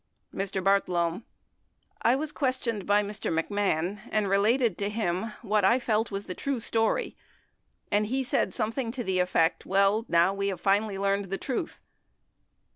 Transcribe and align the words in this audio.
Mr. 0.33 0.63
Bartlome. 0.63 1.25
I 2.01 2.15
was 2.15 2.31
questioned 2.31 2.87
by 2.87 3.03
Mr. 3.03 3.31
McMahon 3.31 3.99
and 4.09 4.27
re 4.27 4.37
lated 4.39 4.75
to 4.77 4.89
him 4.89 5.31
what 5.43 5.63
I 5.63 5.77
felt 5.77 6.09
was 6.09 6.25
the 6.25 6.33
true 6.33 6.59
story, 6.59 7.15
and 7.91 8.07
he 8.07 8.23
said 8.23 8.51
some 8.51 8.71
thing 8.71 8.91
to 8.93 9.03
the 9.03 9.19
effect, 9.19 9.63
"Well, 9.63 10.07
now 10.09 10.33
we 10.33 10.47
have 10.47 10.59
finally 10.59 10.97
learned 10.97 11.25
the 11.25 11.37
truth." 11.37 11.79